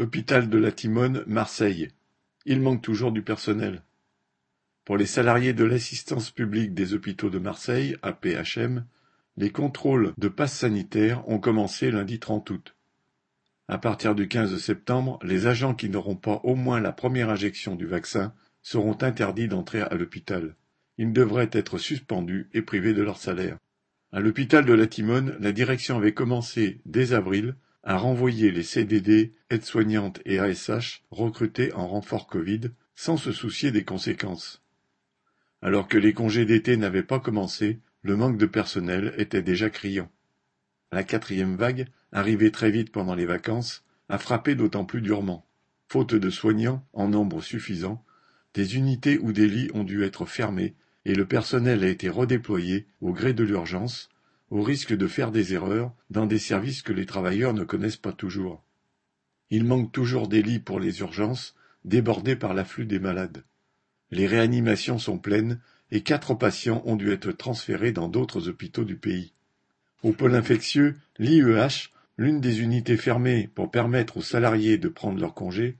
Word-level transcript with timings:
Hôpital 0.00 0.48
de 0.48 0.56
la 0.56 0.72
Timone, 0.72 1.24
Marseille. 1.26 1.88
Il 2.46 2.62
manque 2.62 2.80
toujours 2.80 3.12
du 3.12 3.20
personnel. 3.20 3.82
Pour 4.86 4.96
les 4.96 5.04
salariés 5.04 5.52
de 5.52 5.62
l'assistance 5.62 6.30
publique 6.30 6.72
des 6.72 6.94
hôpitaux 6.94 7.28
de 7.28 7.38
Marseille, 7.38 7.98
APHM, 8.00 8.86
les 9.36 9.50
contrôles 9.50 10.14
de 10.16 10.28
passe 10.28 10.54
sanitaire 10.54 11.28
ont 11.28 11.38
commencé 11.38 11.90
lundi 11.90 12.18
30 12.18 12.48
août. 12.48 12.76
À 13.68 13.76
partir 13.76 14.14
du 14.14 14.26
15 14.26 14.56
septembre, 14.56 15.18
les 15.22 15.46
agents 15.46 15.74
qui 15.74 15.90
n'auront 15.90 16.16
pas 16.16 16.40
au 16.44 16.54
moins 16.54 16.80
la 16.80 16.92
première 16.92 17.28
injection 17.28 17.76
du 17.76 17.84
vaccin 17.84 18.32
seront 18.62 18.96
interdits 19.02 19.48
d'entrer 19.48 19.82
à 19.82 19.94
l'hôpital. 19.96 20.56
Ils 20.96 21.12
devraient 21.12 21.50
être 21.52 21.76
suspendus 21.76 22.48
et 22.54 22.62
privés 22.62 22.94
de 22.94 23.02
leur 23.02 23.18
salaire. 23.18 23.58
À 24.12 24.20
l'hôpital 24.20 24.64
de 24.64 24.72
la 24.72 24.86
Timone, 24.86 25.36
la 25.40 25.52
direction 25.52 25.98
avait 25.98 26.14
commencé, 26.14 26.80
dès 26.86 27.12
avril, 27.12 27.54
à 27.82 27.96
renvoyer 27.96 28.50
les 28.50 28.62
CDD, 28.62 29.34
aides-soignantes 29.48 30.20
et 30.24 30.38
ASH 30.38 31.02
recrutés 31.10 31.72
en 31.72 31.88
renfort 31.88 32.26
Covid, 32.26 32.70
sans 32.94 33.16
se 33.16 33.32
soucier 33.32 33.72
des 33.72 33.84
conséquences. 33.84 34.62
Alors 35.62 35.88
que 35.88 35.98
les 35.98 36.12
congés 36.12 36.44
d'été 36.44 36.76
n'avaient 36.76 37.02
pas 37.02 37.20
commencé, 37.20 37.80
le 38.02 38.16
manque 38.16 38.38
de 38.38 38.46
personnel 38.46 39.14
était 39.18 39.42
déjà 39.42 39.70
criant. 39.70 40.10
La 40.92 41.04
quatrième 41.04 41.56
vague, 41.56 41.86
arrivée 42.12 42.50
très 42.50 42.70
vite 42.70 42.92
pendant 42.92 43.14
les 43.14 43.26
vacances, 43.26 43.84
a 44.08 44.18
frappé 44.18 44.54
d'autant 44.54 44.84
plus 44.84 45.00
durement. 45.00 45.46
Faute 45.88 46.14
de 46.14 46.30
soignants 46.30 46.86
en 46.92 47.08
nombre 47.08 47.42
suffisant, 47.42 48.04
des 48.54 48.76
unités 48.76 49.18
ou 49.18 49.32
des 49.32 49.48
lits 49.48 49.70
ont 49.74 49.84
dû 49.84 50.02
être 50.02 50.26
fermés 50.26 50.74
et 51.04 51.14
le 51.14 51.26
personnel 51.26 51.84
a 51.84 51.88
été 51.88 52.08
redéployé 52.08 52.86
au 53.00 53.12
gré 53.12 53.32
de 53.32 53.44
l'urgence, 53.44 54.08
au 54.50 54.62
risque 54.62 54.96
de 54.96 55.06
faire 55.06 55.30
des 55.30 55.54
erreurs 55.54 55.92
dans 56.10 56.26
des 56.26 56.38
services 56.38 56.82
que 56.82 56.92
les 56.92 57.06
travailleurs 57.06 57.54
ne 57.54 57.64
connaissent 57.64 57.96
pas 57.96 58.12
toujours. 58.12 58.62
Il 59.50 59.64
manque 59.64 59.92
toujours 59.92 60.28
des 60.28 60.42
lits 60.42 60.58
pour 60.58 60.80
les 60.80 61.00
urgences, 61.00 61.54
débordés 61.84 62.36
par 62.36 62.54
l'afflux 62.54 62.84
des 62.84 62.98
malades. 62.98 63.44
Les 64.10 64.26
réanimations 64.26 64.98
sont 64.98 65.18
pleines 65.18 65.60
et 65.92 66.02
quatre 66.02 66.34
patients 66.34 66.82
ont 66.84 66.96
dû 66.96 67.10
être 67.12 67.32
transférés 67.32 67.92
dans 67.92 68.08
d'autres 68.08 68.48
hôpitaux 68.48 68.84
du 68.84 68.96
pays. 68.96 69.32
Au 70.02 70.12
pôle 70.12 70.34
infectieux, 70.34 70.96
l'IEH, 71.18 71.90
l'une 72.16 72.40
des 72.40 72.60
unités 72.60 72.96
fermées 72.96 73.48
pour 73.54 73.70
permettre 73.70 74.18
aux 74.18 74.22
salariés 74.22 74.78
de 74.78 74.88
prendre 74.88 75.20
leur 75.20 75.34
congé, 75.34 75.76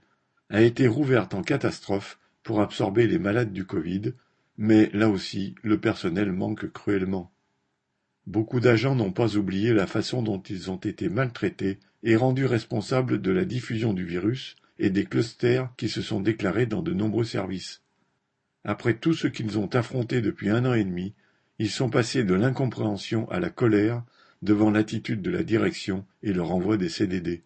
a 0.49 0.61
été 0.61 0.87
rouverte 0.87 1.33
en 1.33 1.43
catastrophe 1.43 2.19
pour 2.43 2.61
absorber 2.61 3.07
les 3.07 3.19
malades 3.19 3.53
du 3.53 3.65
Covid, 3.65 4.13
mais 4.57 4.89
là 4.93 5.09
aussi 5.09 5.55
le 5.63 5.79
personnel 5.79 6.31
manque 6.31 6.71
cruellement. 6.71 7.31
Beaucoup 8.27 8.59
d'agents 8.59 8.95
n'ont 8.95 9.11
pas 9.11 9.35
oublié 9.35 9.73
la 9.73 9.87
façon 9.87 10.21
dont 10.21 10.41
ils 10.41 10.69
ont 10.69 10.77
été 10.77 11.09
maltraités 11.09 11.79
et 12.03 12.15
rendus 12.15 12.45
responsables 12.45 13.21
de 13.21 13.31
la 13.31 13.45
diffusion 13.45 13.93
du 13.93 14.05
virus 14.05 14.55
et 14.79 14.89
des 14.89 15.05
clusters 15.05 15.69
qui 15.77 15.89
se 15.89 16.01
sont 16.01 16.21
déclarés 16.21 16.65
dans 16.65 16.81
de 16.81 16.93
nombreux 16.93 17.23
services. 17.23 17.81
Après 18.63 18.95
tout 18.95 19.13
ce 19.13 19.27
qu'ils 19.27 19.57
ont 19.57 19.67
affronté 19.67 20.21
depuis 20.21 20.49
un 20.49 20.65
an 20.65 20.73
et 20.73 20.83
demi, 20.83 21.13
ils 21.57 21.69
sont 21.69 21.89
passés 21.89 22.23
de 22.23 22.33
l'incompréhension 22.33 23.29
à 23.29 23.39
la 23.39 23.49
colère 23.49 24.03
devant 24.41 24.71
l'attitude 24.71 25.21
de 25.21 25.31
la 25.31 25.43
direction 25.43 26.05
et 26.23 26.33
le 26.33 26.41
renvoi 26.41 26.77
des 26.77 26.89
CDD. 26.89 27.43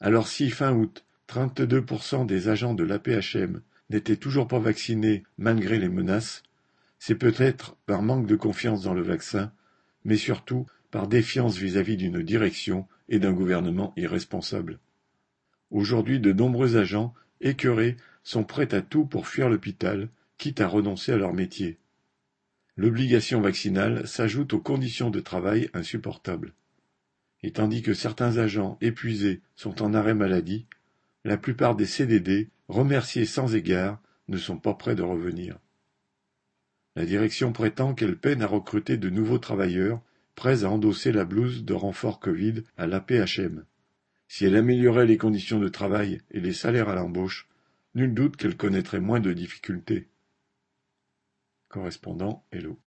Alors 0.00 0.28
si 0.28 0.50
fin 0.50 0.72
août, 0.72 1.04
32% 1.28 2.26
des 2.26 2.48
agents 2.48 2.74
de 2.74 2.84
l'APHM 2.84 3.60
n'étaient 3.90 4.16
toujours 4.16 4.48
pas 4.48 4.58
vaccinés 4.58 5.24
malgré 5.38 5.78
les 5.78 5.88
menaces, 5.88 6.42
c'est 6.98 7.14
peut-être 7.14 7.76
par 7.86 8.02
manque 8.02 8.26
de 8.26 8.36
confiance 8.36 8.82
dans 8.82 8.94
le 8.94 9.02
vaccin 9.02 9.52
mais 10.04 10.16
surtout 10.16 10.66
par 10.90 11.06
défiance 11.06 11.56
vis-à-vis 11.56 11.96
d'une 11.96 12.22
direction 12.22 12.86
et 13.08 13.18
d'un 13.18 13.32
gouvernement 13.32 13.92
irresponsable. 13.96 14.78
Aujourd'hui 15.70 16.20
de 16.20 16.32
nombreux 16.32 16.76
agents, 16.76 17.14
écœurés, 17.40 17.96
sont 18.22 18.44
prêts 18.44 18.74
à 18.74 18.82
tout 18.82 19.04
pour 19.04 19.28
fuir 19.28 19.48
l'hôpital, 19.48 20.08
quitte 20.36 20.60
à 20.60 20.66
renoncer 20.66 21.12
à 21.12 21.16
leur 21.16 21.32
métier. 21.32 21.78
L'obligation 22.76 23.40
vaccinale 23.40 24.06
s'ajoute 24.06 24.52
aux 24.52 24.60
conditions 24.60 25.10
de 25.10 25.20
travail 25.20 25.68
insupportables. 25.74 26.54
Et 27.42 27.52
tandis 27.52 27.82
que 27.82 27.94
certains 27.94 28.38
agents 28.38 28.78
épuisés 28.80 29.40
sont 29.54 29.82
en 29.82 29.94
arrêt 29.94 30.14
maladie, 30.14 30.66
la 31.24 31.36
plupart 31.36 31.76
des 31.76 31.86
CDD, 31.86 32.48
remerciés 32.68 33.26
sans 33.26 33.54
égard, 33.54 34.00
ne 34.28 34.38
sont 34.38 34.58
pas 34.58 34.74
prêts 34.74 34.94
de 34.94 35.02
revenir. 35.02 35.58
La 36.96 37.04
direction 37.04 37.52
prétend 37.52 37.94
qu'elle 37.94 38.16
peine 38.16 38.42
à 38.42 38.46
recruter 38.46 38.96
de 38.96 39.10
nouveaux 39.10 39.38
travailleurs 39.38 40.02
prêts 40.34 40.64
à 40.64 40.70
endosser 40.70 41.12
la 41.12 41.24
blouse 41.24 41.64
de 41.64 41.74
renfort 41.74 42.20
Covid 42.20 42.62
à 42.76 42.86
l'APHM. 42.86 43.64
Si 44.28 44.44
elle 44.44 44.56
améliorait 44.56 45.06
les 45.06 45.18
conditions 45.18 45.58
de 45.58 45.68
travail 45.68 46.20
et 46.30 46.40
les 46.40 46.52
salaires 46.52 46.88
à 46.88 46.94
l'embauche, 46.94 47.48
nul 47.94 48.14
doute 48.14 48.36
qu'elle 48.36 48.56
connaîtrait 48.56 49.00
moins 49.00 49.20
de 49.20 49.32
difficultés. 49.32 50.08
Correspondant 51.68 52.44
Hello. 52.52 52.78